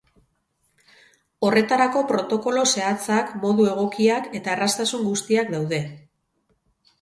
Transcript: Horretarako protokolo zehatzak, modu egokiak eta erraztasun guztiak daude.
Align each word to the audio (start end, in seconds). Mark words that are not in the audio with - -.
Horretarako 1.49 2.01
protokolo 2.11 2.63
zehatzak, 2.77 3.35
modu 3.43 3.67
egokiak 3.75 4.31
eta 4.41 4.55
erraztasun 4.57 5.05
guztiak 5.11 5.55
daude. 5.59 5.83